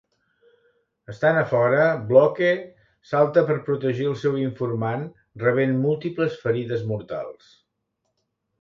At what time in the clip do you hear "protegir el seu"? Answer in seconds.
3.69-4.41